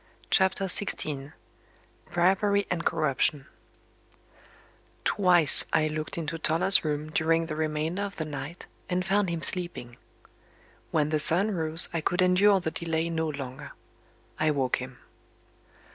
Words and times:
CHAPTER 0.31 0.63
XVI 0.63 1.33
BRIBERY 2.09 2.65
AND 2.71 2.83
CORRUPTION 2.83 3.45
Twice, 5.03 5.65
I 5.73 5.89
looked 5.89 6.17
into 6.17 6.39
Toller's 6.39 6.83
room 6.83 7.11
during 7.11 7.45
the 7.45 7.55
remainder 7.55 8.01
of 8.01 8.15
the 8.15 8.25
night, 8.25 8.65
and 8.89 9.05
found 9.05 9.29
him 9.29 9.43
sleeping. 9.43 9.97
When 10.89 11.09
the 11.09 11.19
sun 11.19 11.51
rose, 11.51 11.87
I 11.93 12.01
could 12.01 12.23
endure 12.23 12.59
the 12.59 12.71
delay 12.71 13.11
no 13.11 13.27
longer. 13.29 13.73
I 14.39 14.49
woke 14.49 14.77
him. 14.77 14.97